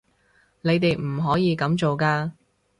[0.61, 2.31] 你哋唔可以噉做㗎